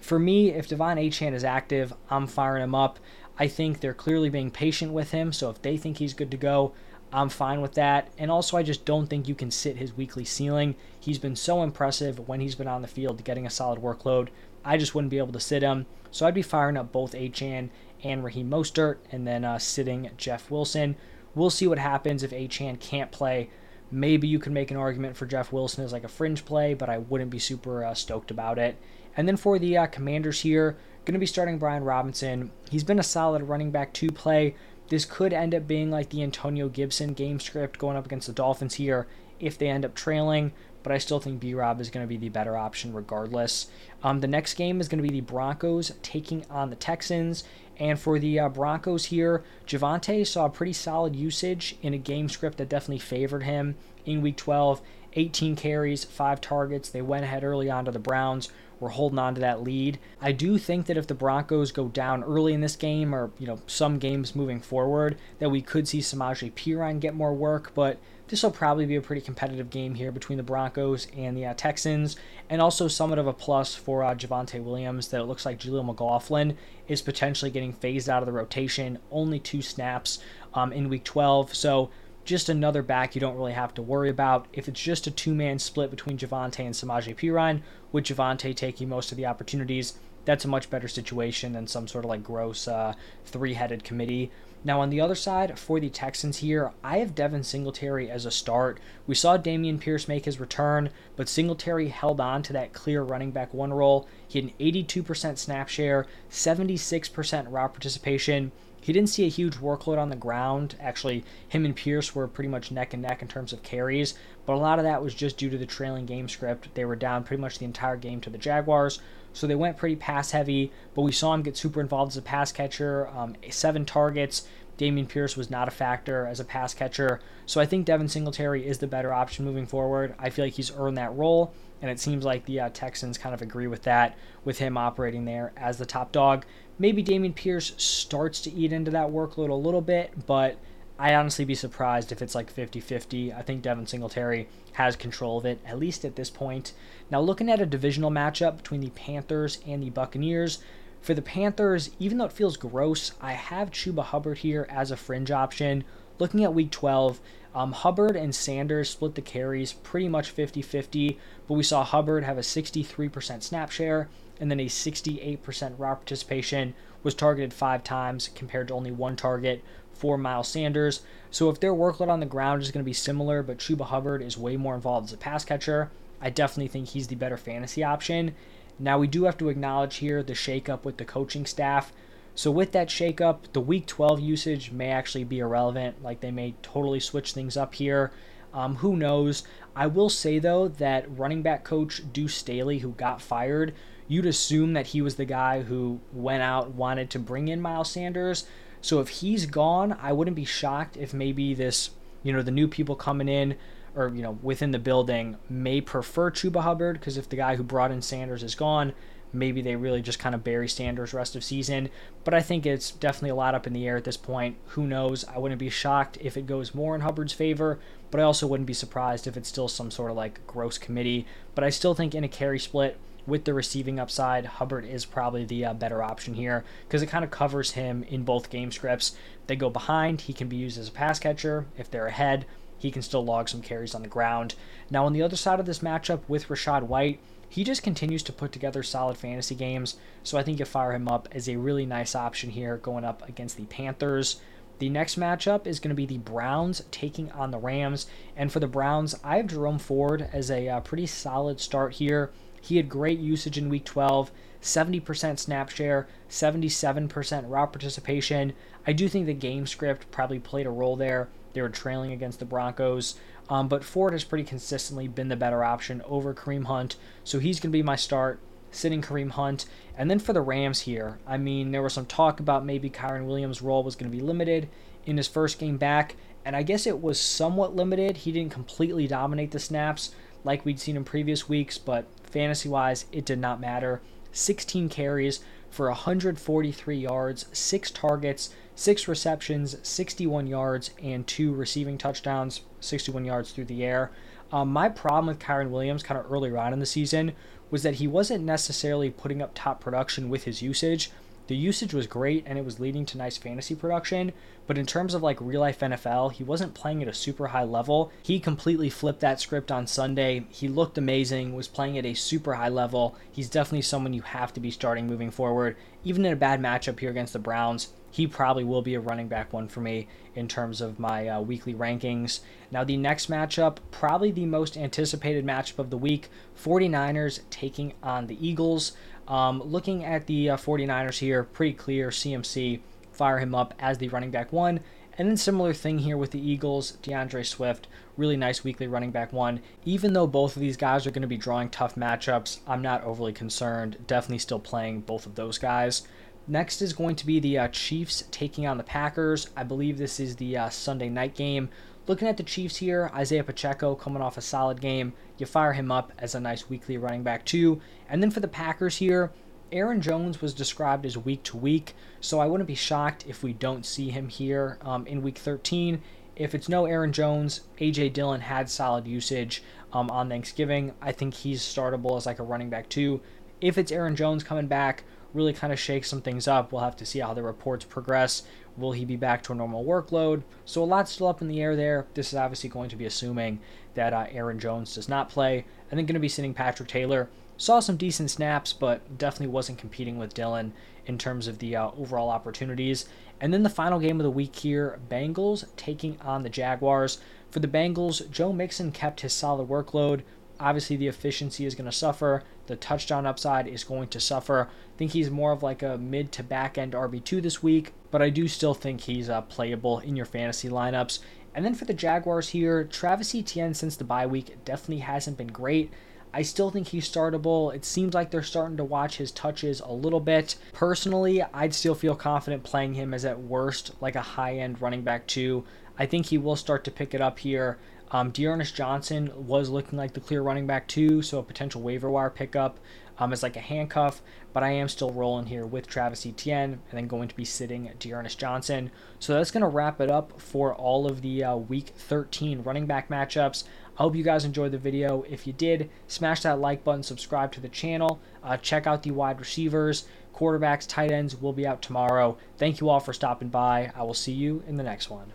For 0.00 0.18
me, 0.18 0.50
if 0.50 0.66
De'Von 0.68 0.96
Achane 0.96 1.34
is 1.34 1.44
active, 1.44 1.92
I'm 2.08 2.26
firing 2.26 2.64
him 2.64 2.74
up. 2.74 2.98
I 3.38 3.48
think 3.48 3.80
they're 3.80 3.94
clearly 3.94 4.28
being 4.28 4.50
patient 4.50 4.92
with 4.92 5.10
him. 5.12 5.32
So 5.32 5.50
if 5.50 5.60
they 5.62 5.76
think 5.76 5.98
he's 5.98 6.14
good 6.14 6.30
to 6.30 6.36
go, 6.36 6.72
I'm 7.12 7.28
fine 7.28 7.60
with 7.60 7.74
that. 7.74 8.12
And 8.18 8.30
also, 8.30 8.56
I 8.56 8.62
just 8.62 8.84
don't 8.84 9.08
think 9.08 9.26
you 9.26 9.34
can 9.34 9.50
sit 9.50 9.76
his 9.76 9.96
weekly 9.96 10.24
ceiling. 10.24 10.76
He's 10.98 11.18
been 11.18 11.36
so 11.36 11.62
impressive 11.62 12.28
when 12.28 12.40
he's 12.40 12.54
been 12.54 12.68
on 12.68 12.82
the 12.82 12.88
field 12.88 13.24
getting 13.24 13.46
a 13.46 13.50
solid 13.50 13.80
workload. 13.80 14.28
I 14.64 14.76
just 14.76 14.94
wouldn't 14.94 15.10
be 15.10 15.18
able 15.18 15.32
to 15.32 15.40
sit 15.40 15.62
him. 15.62 15.86
So 16.10 16.26
I'd 16.26 16.34
be 16.34 16.42
firing 16.42 16.76
up 16.76 16.92
both 16.92 17.12
Achane 17.12 17.70
and 18.02 18.24
Raheem 18.24 18.50
Mostert, 18.50 18.98
and 19.12 19.26
then 19.26 19.44
uh, 19.44 19.58
sitting 19.58 20.10
Jeff 20.16 20.50
Wilson. 20.50 20.96
We'll 21.34 21.50
see 21.50 21.66
what 21.66 21.78
happens 21.78 22.22
if 22.22 22.30
Achane 22.30 22.80
can't 22.80 23.12
play. 23.12 23.50
Maybe 23.90 24.28
you 24.28 24.38
could 24.38 24.52
make 24.52 24.70
an 24.70 24.76
argument 24.76 25.16
for 25.16 25.26
Jeff 25.26 25.52
Wilson 25.52 25.84
as 25.84 25.92
like 25.92 26.04
a 26.04 26.08
fringe 26.08 26.44
play, 26.44 26.74
but 26.74 26.88
I 26.88 26.98
wouldn't 26.98 27.30
be 27.30 27.38
super 27.38 27.84
uh, 27.84 27.94
stoked 27.94 28.30
about 28.30 28.58
it. 28.58 28.76
And 29.16 29.26
then 29.26 29.36
for 29.36 29.58
the 29.58 29.76
uh, 29.76 29.86
Commanders 29.86 30.40
here, 30.40 30.78
going 31.04 31.14
to 31.14 31.18
be 31.18 31.26
starting 31.26 31.58
Brian 31.58 31.82
Robinson. 31.82 32.52
He's 32.70 32.84
been 32.84 32.98
a 32.98 33.04
solid 33.04 33.42
running 33.42 33.70
back 33.70 33.92
to 33.94 34.08
play. 34.08 34.54
This 34.90 35.06
could 35.06 35.32
end 35.32 35.54
up 35.54 35.66
being 35.66 35.90
like 35.90 36.10
the 36.10 36.22
Antonio 36.22 36.68
Gibson 36.68 37.14
game 37.14 37.40
script 37.40 37.78
going 37.78 37.96
up 37.96 38.06
against 38.06 38.26
the 38.26 38.32
Dolphins 38.34 38.74
here 38.74 39.06
if 39.40 39.56
they 39.56 39.68
end 39.68 39.86
up 39.86 39.94
trailing 39.94 40.52
but 40.82 40.92
I 40.92 40.98
still 40.98 41.20
think 41.20 41.40
B 41.40 41.54
Rob 41.54 41.80
is 41.80 41.90
going 41.90 42.04
to 42.04 42.08
be 42.08 42.16
the 42.16 42.28
better 42.28 42.56
option 42.56 42.92
regardless. 42.92 43.68
Um, 44.02 44.20
the 44.20 44.26
next 44.26 44.54
game 44.54 44.80
is 44.80 44.88
going 44.88 45.02
to 45.02 45.08
be 45.08 45.20
the 45.20 45.24
Broncos 45.24 45.92
taking 46.02 46.44
on 46.50 46.70
the 46.70 46.76
Texans. 46.76 47.44
And 47.78 47.98
for 47.98 48.18
the 48.18 48.38
uh, 48.38 48.48
Broncos 48.48 49.06
here, 49.06 49.42
Javonte 49.66 50.26
saw 50.26 50.48
pretty 50.48 50.72
solid 50.72 51.16
usage 51.16 51.76
in 51.82 51.94
a 51.94 51.98
game 51.98 52.28
script 52.28 52.58
that 52.58 52.68
definitely 52.68 52.98
favored 52.98 53.42
him 53.42 53.76
in 54.04 54.22
week 54.22 54.36
12. 54.36 54.80
18 55.14 55.56
carries, 55.56 56.04
5 56.04 56.40
targets. 56.40 56.88
They 56.88 57.02
went 57.02 57.24
ahead 57.24 57.42
early 57.42 57.68
on 57.68 57.84
to 57.86 57.90
the 57.90 57.98
Browns. 57.98 58.48
We're 58.80 58.88
holding 58.88 59.18
on 59.18 59.34
to 59.34 59.40
that 59.42 59.62
lead. 59.62 59.98
I 60.20 60.32
do 60.32 60.58
think 60.58 60.86
that 60.86 60.96
if 60.96 61.06
the 61.06 61.14
Broncos 61.14 61.70
go 61.70 61.88
down 61.88 62.24
early 62.24 62.54
in 62.54 62.62
this 62.62 62.76
game 62.76 63.14
or, 63.14 63.30
you 63.38 63.46
know, 63.46 63.60
some 63.66 63.98
games 63.98 64.34
moving 64.34 64.60
forward, 64.60 65.18
that 65.38 65.50
we 65.50 65.60
could 65.60 65.86
see 65.86 65.98
Samaje 65.98 66.52
Perine 66.52 66.98
get 66.98 67.14
more 67.14 67.34
work, 67.34 67.72
but 67.74 67.98
this 68.28 68.44
will 68.44 68.52
probably 68.52 68.86
be 68.86 68.94
a 68.94 69.02
pretty 69.02 69.20
competitive 69.20 69.70
game 69.70 69.96
here 69.96 70.12
between 70.12 70.36
the 70.36 70.44
Broncos 70.44 71.08
and 71.16 71.36
the 71.36 71.46
uh, 71.46 71.54
Texans, 71.54 72.16
and 72.48 72.62
also 72.62 72.86
somewhat 72.86 73.18
of 73.18 73.26
a 73.26 73.32
plus 73.32 73.74
for 73.74 74.04
uh, 74.04 74.14
Javonte 74.14 74.62
Williams 74.62 75.08
that 75.08 75.20
it 75.20 75.24
looks 75.24 75.44
like 75.44 75.58
Jaleel 75.58 75.84
McLaughlin 75.84 76.56
is 76.86 77.02
potentially 77.02 77.50
getting 77.50 77.72
phased 77.72 78.08
out 78.08 78.22
of 78.22 78.26
the 78.26 78.32
rotation, 78.32 78.98
only 79.10 79.40
two 79.40 79.60
snaps 79.62 80.20
um, 80.54 80.72
in 80.72 80.88
Week 80.88 81.02
12. 81.02 81.54
So 81.54 81.90
just 82.30 82.48
another 82.48 82.80
back 82.80 83.16
you 83.16 83.20
don't 83.20 83.36
really 83.36 83.54
have 83.54 83.74
to 83.74 83.82
worry 83.82 84.08
about. 84.08 84.46
If 84.52 84.68
it's 84.68 84.80
just 84.80 85.08
a 85.08 85.10
two-man 85.10 85.58
split 85.58 85.90
between 85.90 86.16
Javonte 86.16 86.60
and 86.60 86.76
Samaje 86.76 87.16
Perine, 87.16 87.62
with 87.90 88.04
Javonte 88.04 88.54
taking 88.54 88.88
most 88.88 89.10
of 89.10 89.18
the 89.18 89.26
opportunities, 89.26 89.94
that's 90.24 90.44
a 90.44 90.48
much 90.48 90.70
better 90.70 90.86
situation 90.86 91.54
than 91.54 91.66
some 91.66 91.88
sort 91.88 92.04
of 92.04 92.08
like 92.08 92.22
gross 92.22 92.68
uh, 92.68 92.94
three-headed 93.24 93.82
committee. 93.82 94.30
Now, 94.62 94.80
on 94.80 94.90
the 94.90 95.00
other 95.00 95.16
side, 95.16 95.58
for 95.58 95.80
the 95.80 95.90
Texans 95.90 96.36
here, 96.36 96.70
I 96.84 96.98
have 96.98 97.16
Devin 97.16 97.42
Singletary 97.42 98.08
as 98.08 98.24
a 98.24 98.30
start. 98.30 98.78
We 99.08 99.16
saw 99.16 99.36
Dameon 99.36 99.80
Pierce 99.80 100.06
make 100.06 100.26
his 100.26 100.38
return, 100.38 100.90
but 101.16 101.28
Singletary 101.28 101.88
held 101.88 102.20
on 102.20 102.44
to 102.44 102.52
that 102.52 102.72
clear 102.72 103.02
running 103.02 103.32
back 103.32 103.52
one 103.52 103.72
role. 103.72 104.06
He 104.28 104.38
had 104.38 104.50
an 104.50 104.54
82% 104.60 105.36
snap 105.36 105.68
share, 105.68 106.06
76% 106.30 107.50
route 107.50 107.72
participation. 107.72 108.52
He 108.80 108.92
didn't 108.92 109.10
see 109.10 109.26
a 109.26 109.28
huge 109.28 109.56
workload 109.56 109.98
on 109.98 110.08
the 110.08 110.16
ground. 110.16 110.76
Actually, 110.80 111.24
him 111.48 111.64
and 111.64 111.76
Pierce 111.76 112.14
were 112.14 112.26
pretty 112.26 112.48
much 112.48 112.70
neck 112.70 112.94
and 112.94 113.02
neck 113.02 113.22
in 113.22 113.28
terms 113.28 113.52
of 113.52 113.62
carries, 113.62 114.14
but 114.46 114.54
a 114.54 114.58
lot 114.58 114.78
of 114.78 114.84
that 114.84 115.02
was 115.02 115.14
just 115.14 115.36
due 115.36 115.50
to 115.50 115.58
the 115.58 115.66
trailing 115.66 116.06
game 116.06 116.28
script. 116.28 116.74
They 116.74 116.84
were 116.84 116.96
down 116.96 117.24
pretty 117.24 117.40
much 117.40 117.58
the 117.58 117.66
entire 117.66 117.96
game 117.96 118.20
to 118.22 118.30
the 118.30 118.38
Jaguars, 118.38 119.00
so 119.32 119.46
they 119.46 119.54
went 119.54 119.76
pretty 119.76 119.96
pass 119.96 120.30
heavy, 120.30 120.72
but 120.94 121.02
we 121.02 121.12
saw 121.12 121.34
him 121.34 121.42
get 121.42 121.56
super 121.56 121.80
involved 121.80 122.12
as 122.12 122.16
a 122.16 122.22
pass 122.22 122.52
catcher. 122.52 123.08
Um, 123.08 123.36
seven 123.50 123.84
targets. 123.84 124.46
Dameon 124.78 125.08
Pierce 125.08 125.36
was 125.36 125.50
not 125.50 125.68
a 125.68 125.70
factor 125.70 126.26
as 126.26 126.40
a 126.40 126.44
pass 126.44 126.72
catcher. 126.72 127.20
So 127.44 127.60
I 127.60 127.66
think 127.66 127.84
Devin 127.84 128.08
Singletary 128.08 128.66
is 128.66 128.78
the 128.78 128.86
better 128.86 129.12
option 129.12 129.44
moving 129.44 129.66
forward. 129.66 130.14
I 130.18 130.30
feel 130.30 130.46
like 130.46 130.54
he's 130.54 130.72
earned 130.74 130.96
that 130.96 131.14
role, 131.14 131.52
and 131.82 131.90
it 131.90 132.00
seems 132.00 132.24
like 132.24 132.44
the 132.44 132.60
uh, 132.60 132.68
Texans 132.70 133.18
kind 133.18 133.34
of 133.34 133.42
agree 133.42 133.66
with 133.66 133.82
that, 133.82 134.16
with 134.44 134.58
him 134.58 134.76
operating 134.76 135.24
there 135.24 135.52
as 135.56 135.78
the 135.78 135.86
top 135.86 136.12
dog. 136.12 136.44
Maybe 136.78 137.02
Dameon 137.04 137.34
Pierce 137.34 137.74
starts 137.76 138.40
to 138.42 138.52
eat 138.52 138.72
into 138.72 138.90
that 138.90 139.08
workload 139.08 139.50
a 139.50 139.54
little 139.54 139.80
bit, 139.80 140.26
but 140.26 140.58
I'd 140.98 141.14
honestly 141.14 141.44
be 141.44 141.54
surprised 141.54 142.12
if 142.12 142.20
it's 142.20 142.34
like 142.34 142.50
50 142.50 142.80
50. 142.80 143.32
I 143.32 143.42
think 143.42 143.62
Devin 143.62 143.86
Singletary 143.86 144.48
has 144.72 144.96
control 144.96 145.38
of 145.38 145.46
it, 145.46 145.58
at 145.64 145.78
least 145.78 146.04
at 146.04 146.16
this 146.16 146.30
point. 146.30 146.72
Now, 147.10 147.20
looking 147.20 147.50
at 147.50 147.60
a 147.60 147.66
divisional 147.66 148.10
matchup 148.10 148.58
between 148.58 148.82
the 148.82 148.90
Panthers 148.90 149.58
and 149.66 149.82
the 149.82 149.90
Buccaneers, 149.90 150.58
for 151.00 151.14
the 151.14 151.22
Panthers, 151.22 151.90
even 151.98 152.18
though 152.18 152.26
it 152.26 152.32
feels 152.32 152.58
gross, 152.58 153.12
I 153.20 153.32
have 153.32 153.70
Chuba 153.70 154.04
Hubbard 154.04 154.38
here 154.38 154.66
as 154.68 154.90
a 154.90 154.96
fringe 154.96 155.30
option. 155.30 155.84
Looking 156.18 156.44
at 156.44 156.52
week 156.52 156.70
12, 156.70 157.20
Um, 157.54 157.72
Hubbard 157.72 158.16
and 158.16 158.34
Sanders 158.34 158.90
split 158.90 159.16
the 159.16 159.22
carries 159.22 159.72
pretty 159.72 160.08
much 160.08 160.30
50 160.30 160.62
50, 160.62 161.18
but 161.48 161.54
we 161.54 161.62
saw 161.62 161.84
Hubbard 161.84 162.24
have 162.24 162.38
a 162.38 162.42
63% 162.42 163.42
snap 163.42 163.70
share 163.70 164.08
and 164.40 164.50
then 164.50 164.60
a 164.60 164.66
68% 164.66 165.74
route 165.78 165.98
participation, 165.98 166.74
was 167.02 167.14
targeted 167.14 167.52
five 167.52 167.84
times 167.84 168.30
compared 168.34 168.68
to 168.68 168.74
only 168.74 168.90
one 168.90 169.14
target 169.14 169.62
for 169.92 170.16
Miles 170.16 170.48
Sanders. 170.48 171.02
So 171.30 171.50
if 171.50 171.60
their 171.60 171.74
workload 171.74 172.08
on 172.08 172.20
the 172.20 172.26
ground 172.26 172.62
is 172.62 172.70
going 172.70 172.82
to 172.82 172.88
be 172.88 172.94
similar, 172.94 173.42
but 173.42 173.58
Chuba 173.58 173.86
Hubbard 173.86 174.22
is 174.22 174.38
way 174.38 174.56
more 174.56 174.74
involved 174.74 175.08
as 175.08 175.12
a 175.12 175.18
pass 175.18 175.44
catcher, 175.44 175.90
I 176.22 176.30
definitely 176.30 176.68
think 176.68 176.88
he's 176.88 177.08
the 177.08 177.16
better 177.16 177.36
fantasy 177.36 177.84
option. 177.84 178.34
Now, 178.78 178.98
we 178.98 179.06
do 179.06 179.24
have 179.24 179.36
to 179.38 179.50
acknowledge 179.50 179.96
here 179.96 180.22
the 180.22 180.32
shakeup 180.32 180.84
with 180.84 180.96
the 180.96 181.04
coaching 181.04 181.44
staff. 181.44 181.92
So, 182.40 182.50
with 182.50 182.72
that 182.72 182.88
shakeup, 182.88 183.52
the 183.52 183.60
week 183.60 183.84
12 183.84 184.18
usage 184.18 184.70
may 184.70 184.88
actually 184.88 185.24
be 185.24 185.40
irrelevant. 185.40 186.02
Like, 186.02 186.20
they 186.20 186.30
may 186.30 186.54
totally 186.62 186.98
switch 186.98 187.34
things 187.34 187.54
up 187.54 187.74
here. 187.74 188.12
Um, 188.54 188.76
who 188.76 188.96
knows? 188.96 189.42
I 189.76 189.86
will 189.88 190.08
say, 190.08 190.38
though, 190.38 190.66
that 190.66 191.04
running 191.18 191.42
back 191.42 191.64
coach 191.64 192.00
Deuce 192.14 192.34
Staley, 192.34 192.78
who 192.78 192.92
got 192.92 193.20
fired, 193.20 193.74
you'd 194.08 194.24
assume 194.24 194.72
that 194.72 194.86
he 194.86 195.02
was 195.02 195.16
the 195.16 195.26
guy 195.26 195.60
who 195.60 196.00
went 196.14 196.42
out, 196.42 196.70
wanted 196.70 197.10
to 197.10 197.18
bring 197.18 197.48
in 197.48 197.60
Miles 197.60 197.90
Sanders. 197.90 198.46
So, 198.80 199.00
if 199.00 199.10
he's 199.20 199.44
gone, 199.44 199.92
I 200.00 200.14
wouldn't 200.14 200.34
be 200.34 200.46
shocked 200.46 200.96
if 200.96 201.12
maybe 201.12 201.52
this, 201.52 201.90
you 202.22 202.32
know, 202.32 202.40
the 202.40 202.50
new 202.50 202.68
people 202.68 202.96
coming 202.96 203.28
in 203.28 203.56
or 203.94 204.08
you 204.08 204.22
know 204.22 204.38
within 204.40 204.70
the 204.70 204.78
building 204.78 205.36
may 205.48 205.80
prefer 205.80 206.30
Chuba 206.30 206.62
Hubbard 206.62 207.00
because 207.00 207.18
if 207.18 207.28
the 207.28 207.34
guy 207.34 207.56
who 207.56 207.64
brought 207.64 207.90
in 207.90 208.00
Sanders 208.00 208.44
is 208.44 208.54
gone, 208.54 208.94
maybe 209.32 209.62
they 209.62 209.76
really 209.76 210.02
just 210.02 210.18
kind 210.18 210.34
of 210.34 210.44
bury 210.44 210.68
Sanders 210.68 211.14
rest 211.14 211.36
of 211.36 211.44
season. 211.44 211.88
But 212.24 212.34
I 212.34 212.40
think 212.40 212.66
it's 212.66 212.90
definitely 212.90 213.30
a 213.30 213.34
lot 213.34 213.54
up 213.54 213.66
in 213.66 213.72
the 213.72 213.86
air 213.86 213.96
at 213.96 214.04
this 214.04 214.16
point. 214.16 214.56
Who 214.68 214.86
knows? 214.86 215.24
I 215.24 215.38
wouldn't 215.38 215.58
be 215.58 215.70
shocked 215.70 216.18
if 216.20 216.36
it 216.36 216.46
goes 216.46 216.74
more 216.74 216.94
in 216.94 217.00
Hubbard's 217.00 217.32
favor, 217.32 217.78
but 218.10 218.20
I 218.20 218.24
also 218.24 218.46
wouldn't 218.46 218.66
be 218.66 218.74
surprised 218.74 219.26
if 219.26 219.36
it's 219.36 219.48
still 219.48 219.68
some 219.68 219.90
sort 219.90 220.10
of 220.10 220.16
like 220.16 220.46
gross 220.46 220.78
committee. 220.78 221.26
But 221.54 221.64
I 221.64 221.70
still 221.70 221.94
think 221.94 222.14
in 222.14 222.24
a 222.24 222.28
carry 222.28 222.58
split 222.58 222.98
with 223.26 223.44
the 223.44 223.54
receiving 223.54 224.00
upside, 224.00 224.46
Hubbard 224.46 224.84
is 224.84 225.04
probably 225.04 225.44
the 225.44 225.64
uh, 225.64 225.74
better 225.74 226.02
option 226.02 226.34
here 226.34 226.64
because 226.86 227.02
it 227.02 227.06
kind 227.06 227.24
of 227.24 227.30
covers 227.30 227.72
him 227.72 228.02
in 228.04 228.24
both 228.24 228.50
game 228.50 228.72
scripts. 228.72 229.14
They 229.46 229.56
go 229.56 229.70
behind, 229.70 230.22
he 230.22 230.32
can 230.32 230.48
be 230.48 230.56
used 230.56 230.78
as 230.78 230.88
a 230.88 230.92
pass 230.92 231.18
catcher. 231.18 231.66
If 231.76 231.90
they're 231.90 232.06
ahead, 232.06 232.46
he 232.78 232.90
can 232.90 233.02
still 233.02 233.24
log 233.24 233.48
some 233.48 233.62
carries 233.62 233.94
on 233.94 234.02
the 234.02 234.08
ground. 234.08 234.54
Now, 234.90 235.04
on 235.04 235.12
the 235.12 235.22
other 235.22 235.36
side 235.36 235.60
of 235.60 235.66
this 235.66 235.80
matchup 235.80 236.20
with 236.28 236.48
Rachaad 236.48 236.84
White, 236.84 237.20
he 237.50 237.64
just 237.64 237.82
continues 237.82 238.22
to 238.22 238.32
put 238.32 238.52
together 238.52 238.82
solid 238.84 239.16
fantasy 239.18 239.56
games, 239.56 239.96
so 240.22 240.38
I 240.38 240.44
think 240.44 240.60
you 240.60 240.64
fire 240.64 240.92
him 240.92 241.08
up 241.08 241.28
as 241.32 241.48
a 241.48 241.56
really 241.56 241.84
nice 241.84 242.14
option 242.14 242.50
here 242.50 242.76
going 242.76 243.04
up 243.04 243.28
against 243.28 243.56
the 243.56 243.64
Panthers. 243.64 244.40
The 244.78 244.88
next 244.88 245.18
matchup 245.18 245.66
is 245.66 245.80
going 245.80 245.90
to 245.90 245.96
be 245.96 246.06
the 246.06 246.18
Browns 246.18 246.84
taking 246.92 247.30
on 247.32 247.50
the 247.50 247.58
Rams. 247.58 248.06
And 248.36 248.52
for 248.52 248.60
the 248.60 248.68
Browns, 248.68 249.16
I 249.24 249.38
have 249.38 249.48
Jerome 249.48 249.80
Ford 249.80 250.30
as 250.32 250.48
a 250.48 250.68
uh, 250.68 250.80
pretty 250.80 251.06
solid 251.06 251.60
start 251.60 251.94
here. 251.94 252.30
He 252.62 252.76
had 252.76 252.88
great 252.88 253.18
usage 253.18 253.58
in 253.58 253.68
week 253.68 253.84
12, 253.84 254.30
70% 254.62 255.38
snap 255.38 255.70
share, 255.70 256.06
77% 256.30 257.50
route 257.50 257.72
participation. 257.72 258.52
I 258.86 258.92
do 258.92 259.08
think 259.08 259.26
the 259.26 259.34
game 259.34 259.66
script 259.66 260.10
probably 260.12 260.38
played 260.38 260.66
a 260.66 260.70
role 260.70 260.94
there. 260.96 261.28
They 261.52 261.62
were 261.62 261.68
trailing 261.68 262.12
against 262.12 262.38
the 262.38 262.44
Broncos. 262.44 263.16
Um, 263.50 263.66
but 263.66 263.84
Ford 263.84 264.12
has 264.12 264.24
pretty 264.24 264.44
consistently 264.44 265.08
been 265.08 265.28
the 265.28 265.36
better 265.36 265.64
option 265.64 266.02
over 266.06 266.32
Kareem 266.32 266.66
Hunt. 266.66 266.96
So 267.24 267.40
he's 267.40 267.58
going 267.58 267.70
to 267.72 267.76
be 267.76 267.82
my 267.82 267.96
start, 267.96 268.40
sitting 268.70 269.02
Kareem 269.02 269.32
Hunt. 269.32 269.66
And 269.98 270.08
then 270.08 270.20
for 270.20 270.32
the 270.32 270.40
Rams 270.40 270.82
here, 270.82 271.18
I 271.26 271.36
mean, 271.36 271.72
there 271.72 271.82
was 271.82 271.92
some 271.92 272.06
talk 272.06 272.38
about 272.38 272.64
maybe 272.64 272.88
Kyren 272.88 273.26
Williams' 273.26 273.60
role 273.60 273.82
was 273.82 273.96
going 273.96 274.10
to 274.10 274.16
be 274.16 274.22
limited 274.22 274.68
in 275.04 275.16
his 275.16 275.26
first 275.26 275.58
game 275.58 275.76
back. 275.76 276.14
And 276.44 276.54
I 276.54 276.62
guess 276.62 276.86
it 276.86 277.02
was 277.02 277.20
somewhat 277.20 277.74
limited. 277.74 278.18
He 278.18 278.32
didn't 278.32 278.52
completely 278.52 279.08
dominate 279.08 279.50
the 279.50 279.58
snaps 279.58 280.14
like 280.44 280.64
we'd 280.64 280.80
seen 280.80 280.96
in 280.96 281.04
previous 281.04 281.48
weeks, 281.48 281.76
but 281.76 282.06
fantasy 282.22 282.68
wise, 282.68 283.04
it 283.12 283.26
did 283.26 283.40
not 283.40 283.60
matter. 283.60 284.00
16 284.32 284.88
carries 284.88 285.40
for 285.70 285.88
143 285.88 286.96
yards, 286.96 287.46
six 287.52 287.90
targets, 287.90 288.50
six 288.74 289.06
receptions, 289.06 289.76
61 289.82 290.46
yards, 290.46 290.90
and 291.02 291.26
two 291.26 291.52
receiving 291.54 291.98
touchdowns, 291.98 292.62
61 292.80 293.24
yards 293.24 293.52
through 293.52 293.66
the 293.66 293.84
air. 293.84 294.10
Um, 294.52 294.72
my 294.72 294.88
problem 294.88 295.26
with 295.26 295.38
Kyren 295.38 295.70
Williams 295.70 296.02
kind 296.02 296.18
of 296.18 296.30
earlier 296.30 296.58
on 296.58 296.72
in 296.72 296.80
the 296.80 296.86
season 296.86 297.32
was 297.70 297.82
that 297.84 297.96
he 297.96 298.08
wasn't 298.08 298.44
necessarily 298.44 299.10
putting 299.10 299.40
up 299.40 299.52
top 299.54 299.80
production 299.80 300.28
with 300.28 300.44
his 300.44 300.60
usage. 300.60 301.10
The 301.50 301.56
usage 301.56 301.92
was 301.92 302.06
great 302.06 302.44
and 302.46 302.56
it 302.56 302.64
was 302.64 302.78
leading 302.78 303.04
to 303.06 303.18
nice 303.18 303.36
fantasy 303.36 303.74
production, 303.74 304.30
but 304.68 304.78
in 304.78 304.86
terms 304.86 305.14
of 305.14 305.22
like 305.24 305.40
real 305.40 305.62
life 305.62 305.80
NFL, 305.80 306.34
he 306.34 306.44
wasn't 306.44 306.74
playing 306.74 307.02
at 307.02 307.08
a 307.08 307.12
super 307.12 307.48
high 307.48 307.64
level. 307.64 308.12
He 308.22 308.38
completely 308.38 308.88
flipped 308.88 309.18
that 309.22 309.40
script 309.40 309.72
on 309.72 309.88
Sunday. 309.88 310.46
He 310.50 310.68
looked 310.68 310.96
amazing, 310.96 311.56
was 311.56 311.66
playing 311.66 311.98
at 311.98 312.06
a 312.06 312.14
super 312.14 312.54
high 312.54 312.68
level. 312.68 313.16
He's 313.32 313.50
definitely 313.50 313.82
someone 313.82 314.12
you 314.12 314.22
have 314.22 314.52
to 314.52 314.60
be 314.60 314.70
starting 314.70 315.08
moving 315.08 315.32
forward. 315.32 315.76
Even 316.04 316.24
in 316.24 316.32
a 316.32 316.36
bad 316.36 316.60
matchup 316.60 317.00
here 317.00 317.10
against 317.10 317.32
the 317.32 317.40
Browns, 317.40 317.88
he 318.12 318.28
probably 318.28 318.62
will 318.62 318.82
be 318.82 318.94
a 318.94 319.00
running 319.00 319.26
back 319.26 319.52
one 319.52 319.66
for 319.66 319.80
me 319.80 320.06
in 320.36 320.46
terms 320.46 320.80
of 320.80 321.00
my 321.00 321.26
uh, 321.26 321.40
weekly 321.40 321.74
rankings. 321.74 322.40
Now, 322.70 322.84
the 322.84 322.96
next 322.96 323.28
matchup, 323.28 323.78
probably 323.90 324.30
the 324.30 324.46
most 324.46 324.76
anticipated 324.76 325.44
matchup 325.44 325.80
of 325.80 325.90
the 325.90 325.98
week 325.98 326.28
49ers 326.56 327.40
taking 327.50 327.94
on 328.02 328.28
the 328.28 328.46
Eagles. 328.46 328.92
Um, 329.30 329.62
looking 329.62 330.04
at 330.04 330.26
the 330.26 330.50
uh, 330.50 330.56
49ers 330.56 331.20
here, 331.20 331.44
pretty 331.44 331.72
clear 331.72 332.08
CMC, 332.08 332.80
fire 333.12 333.38
him 333.38 333.54
up 333.54 333.74
as 333.78 333.98
the 333.98 334.08
running 334.08 334.32
back 334.32 334.52
one. 334.52 334.80
And 335.16 335.28
then 335.28 335.36
similar 335.36 335.72
thing 335.72 335.98
here 335.98 336.16
with 336.16 336.32
the 336.32 336.40
Eagles, 336.40 336.92
D'Andre 337.02 337.44
Swift, 337.44 337.86
really 338.16 338.36
nice 338.36 338.64
weekly 338.64 338.88
running 338.88 339.12
back 339.12 339.32
one. 339.32 339.60
Even 339.84 340.14
though 340.14 340.26
both 340.26 340.56
of 340.56 340.60
these 340.60 340.76
guys 340.76 341.06
are 341.06 341.12
going 341.12 341.22
to 341.22 341.28
be 341.28 341.36
drawing 341.36 341.68
tough 341.68 341.94
matchups, 341.94 342.58
I'm 342.66 342.82
not 342.82 343.04
overly 343.04 343.32
concerned. 343.32 343.98
Definitely 344.08 344.38
still 344.38 344.58
playing 344.58 345.02
both 345.02 345.26
of 345.26 345.36
those 345.36 345.58
guys. 345.58 346.02
Next 346.48 346.82
is 346.82 346.92
going 346.92 347.14
to 347.16 347.26
be 347.26 347.38
the 347.38 347.58
uh, 347.58 347.68
Chiefs 347.68 348.24
taking 348.32 348.66
on 348.66 348.78
the 348.78 348.82
Packers. 348.82 349.50
I 349.56 349.62
believe 349.62 349.96
this 349.96 350.18
is 350.18 350.36
the 350.36 350.56
uh, 350.56 350.68
Sunday 350.70 351.08
night 351.08 351.36
game. 351.36 351.68
Looking 352.10 352.26
at 352.26 352.36
the 352.36 352.42
Chiefs 352.42 352.78
here, 352.78 353.08
Isaiah 353.14 353.44
Pacheco 353.44 353.94
coming 353.94 354.20
off 354.20 354.36
a 354.36 354.40
solid 354.40 354.80
game. 354.80 355.12
You 355.38 355.46
fire 355.46 355.74
him 355.74 355.92
up 355.92 356.10
as 356.18 356.34
a 356.34 356.40
nice 356.40 356.68
weekly 356.68 356.98
running 356.98 357.22
back, 357.22 357.44
too. 357.44 357.80
And 358.08 358.20
then 358.20 358.32
for 358.32 358.40
the 358.40 358.48
Packers 358.48 358.96
here, 358.96 359.30
Aaron 359.70 360.00
Jones 360.00 360.42
was 360.42 360.52
described 360.52 361.06
as 361.06 361.16
week 361.16 361.44
to 361.44 361.56
week, 361.56 361.94
so 362.20 362.40
I 362.40 362.46
wouldn't 362.46 362.66
be 362.66 362.74
shocked 362.74 363.26
if 363.28 363.44
we 363.44 363.52
don't 363.52 363.86
see 363.86 364.10
him 364.10 364.28
here 364.28 364.76
um, 364.80 365.06
in 365.06 365.22
week 365.22 365.38
13. 365.38 366.02
If 366.34 366.52
it's 366.52 366.68
no 366.68 366.84
Aaron 366.84 367.12
Jones, 367.12 367.60
AJ 367.80 368.12
Dillon 368.12 368.40
had 368.40 368.68
solid 368.68 369.06
usage 369.06 369.62
um, 369.92 370.10
on 370.10 370.28
Thanksgiving. 370.28 370.92
I 371.00 371.12
think 371.12 371.32
he's 371.32 371.62
startable 371.62 372.16
as 372.16 372.26
like 372.26 372.40
a 372.40 372.42
running 372.42 372.70
back 372.70 372.88
too. 372.88 373.20
If 373.60 373.78
it's 373.78 373.92
Aaron 373.92 374.16
Jones 374.16 374.42
coming 374.42 374.66
back, 374.66 375.04
really 375.32 375.52
kind 375.52 375.72
of 375.72 375.78
shake 375.78 376.04
some 376.04 376.22
things 376.22 376.48
up. 376.48 376.72
We'll 376.72 376.82
have 376.82 376.96
to 376.96 377.06
see 377.06 377.20
how 377.20 377.34
the 377.34 377.42
reports 377.42 377.84
progress. 377.84 378.42
Will 378.76 378.92
he 378.92 379.04
be 379.04 379.16
back 379.16 379.42
to 379.44 379.52
a 379.52 379.54
normal 379.54 379.84
workload? 379.84 380.42
So 380.64 380.82
a 380.82 380.84
lot 380.84 381.08
still 381.08 381.28
up 381.28 381.42
in 381.42 381.48
the 381.48 381.60
air 381.60 381.76
there. 381.76 382.06
This 382.14 382.32
is 382.32 382.38
obviously 382.38 382.70
going 382.70 382.88
to 382.90 382.96
be 382.96 383.04
assuming 383.04 383.60
that 383.94 384.12
uh, 384.12 384.26
Aaron 384.30 384.58
Jones 384.58 384.94
does 384.94 385.08
not 385.08 385.28
play. 385.28 385.64
I 385.90 385.94
think 385.94 386.08
going 386.08 386.14
to 386.14 386.20
be 386.20 386.28
sitting 386.28 386.54
Patrick 386.54 386.88
Taylor. 386.88 387.28
Saw 387.56 387.80
some 387.80 387.96
decent 387.96 388.30
snaps, 388.30 388.72
but 388.72 389.18
definitely 389.18 389.52
wasn't 389.52 389.78
competing 389.78 390.18
with 390.18 390.32
Dillon 390.32 390.72
in 391.04 391.18
terms 391.18 391.46
of 391.46 391.58
the 391.58 391.76
uh, 391.76 391.90
overall 391.98 392.30
opportunities. 392.30 393.06
And 393.40 393.52
then 393.52 393.62
the 393.62 393.68
final 393.68 393.98
game 393.98 394.20
of 394.20 394.24
the 394.24 394.30
week 394.30 394.56
here 394.56 394.98
Bengals 395.10 395.64
taking 395.76 396.18
on 396.20 396.42
the 396.42 396.48
Jaguars. 396.48 397.18
For 397.50 397.58
the 397.58 397.68
Bengals, 397.68 398.30
Joe 398.30 398.52
Mixon 398.52 398.92
kept 398.92 399.22
his 399.22 399.32
solid 399.32 399.68
workload. 399.68 400.22
Obviously, 400.60 400.96
the 400.96 401.08
efficiency 401.08 401.64
is 401.64 401.74
going 401.74 401.90
to 401.90 401.96
suffer. 401.96 402.42
The 402.66 402.76
touchdown 402.76 403.26
upside 403.26 403.66
is 403.66 403.82
going 403.82 404.08
to 404.08 404.20
suffer. 404.20 404.68
I 404.68 404.98
think 404.98 405.12
he's 405.12 405.30
more 405.30 405.52
of 405.52 405.62
like 405.62 405.82
a 405.82 405.96
mid 405.96 406.30
to 406.32 406.42
back 406.42 406.76
end 406.76 406.92
RB2 406.92 407.42
this 407.42 407.62
week, 407.62 407.94
but 408.10 408.20
I 408.20 408.28
do 408.28 408.46
still 408.46 408.74
think 408.74 409.00
he's 409.00 409.30
uh, 409.30 409.40
playable 409.42 409.98
in 410.00 410.16
your 410.16 410.26
fantasy 410.26 410.68
lineups. 410.68 411.20
And 411.54 411.64
then 411.64 411.74
for 411.74 411.86
the 411.86 411.94
Jaguars 411.94 412.50
here, 412.50 412.84
Travis 412.84 413.34
Etienne 413.34 413.74
since 413.74 413.96
the 413.96 414.04
bye 414.04 414.26
week 414.26 414.64
definitely 414.64 414.98
hasn't 414.98 415.38
been 415.38 415.48
great. 415.48 415.90
I 416.32 416.42
still 416.42 416.70
think 416.70 416.88
he's 416.88 417.10
startable. 417.10 417.74
It 417.74 417.84
seems 417.84 418.14
like 418.14 418.30
they're 418.30 418.42
starting 418.42 418.76
to 418.76 418.84
watch 418.84 419.16
his 419.16 419.32
touches 419.32 419.80
a 419.80 419.92
little 419.92 420.20
bit. 420.20 420.54
Personally, 420.72 421.42
I'd 421.42 421.74
still 421.74 421.94
feel 421.94 422.14
confident 422.14 422.62
playing 422.62 422.94
him 422.94 423.12
as 423.12 423.24
at 423.24 423.40
worst 423.40 423.92
like 424.00 424.14
a 424.14 424.20
high 424.20 424.58
end 424.58 424.80
running 424.80 425.02
back, 425.02 425.26
too. 425.26 425.64
I 425.98 426.06
think 426.06 426.26
he 426.26 426.38
will 426.38 426.56
start 426.56 426.84
to 426.84 426.90
pick 426.90 427.14
it 427.14 427.20
up 427.20 427.40
here. 427.40 427.78
Um, 428.12 428.30
D'Ernest 428.30 428.74
Johnson 428.74 429.30
was 429.36 429.68
looking 429.68 429.96
like 429.96 430.14
the 430.14 430.20
clear 430.20 430.42
running 430.42 430.66
back 430.66 430.88
too, 430.88 431.22
so 431.22 431.38
a 431.38 431.42
potential 431.42 431.80
waiver 431.80 432.10
wire 432.10 432.30
pickup 432.30 432.78
um, 433.18 433.32
as 433.32 433.42
like 433.42 433.56
a 433.56 433.60
handcuff. 433.60 434.20
But 434.52 434.64
I 434.64 434.70
am 434.70 434.88
still 434.88 435.12
rolling 435.12 435.46
here 435.46 435.64
with 435.64 435.86
Travis 435.86 436.26
Etienne 436.26 436.80
and 436.90 436.98
then 436.98 437.06
going 437.06 437.28
to 437.28 437.36
be 437.36 437.44
sitting 437.44 437.88
D'Ernest 438.00 438.38
Johnson. 438.38 438.90
So 439.20 439.34
that's 439.34 439.52
going 439.52 439.60
to 439.60 439.68
wrap 439.68 440.00
it 440.00 440.10
up 440.10 440.40
for 440.40 440.74
all 440.74 441.06
of 441.06 441.22
the 441.22 441.44
uh, 441.44 441.56
Week 441.56 441.92
13 441.96 442.62
running 442.62 442.86
back 442.86 443.08
matchups. 443.08 443.64
I 443.96 444.02
hope 444.02 444.16
you 444.16 444.24
guys 444.24 444.44
enjoyed 444.44 444.72
the 444.72 444.78
video. 444.78 445.22
If 445.28 445.46
you 445.46 445.52
did, 445.52 445.90
smash 446.08 446.42
that 446.42 446.58
like 446.58 446.82
button, 446.82 447.02
subscribe 447.02 447.52
to 447.52 447.60
the 447.60 447.68
channel, 447.68 448.20
uh, 448.42 448.56
check 448.56 448.86
out 448.86 449.02
the 449.02 449.10
wide 449.12 449.38
receivers, 449.38 450.06
quarterbacks, 450.34 450.88
tight 450.88 451.12
ends 451.12 451.36
will 451.36 451.52
be 451.52 451.66
out 451.66 451.82
tomorrow. 451.82 452.38
Thank 452.56 452.80
you 452.80 452.88
all 452.88 453.00
for 453.00 453.12
stopping 453.12 453.50
by. 453.50 453.92
I 453.94 454.02
will 454.02 454.14
see 454.14 454.32
you 454.32 454.64
in 454.66 454.78
the 454.78 454.82
next 454.82 455.10
one. 455.10 455.32